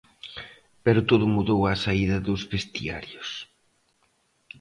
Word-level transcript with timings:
Pero 0.85 1.05
todo 1.09 1.33
mudou 1.35 1.59
á 1.69 1.73
saída 1.85 2.17
dos 2.27 2.41
vestiarios. 2.53 3.29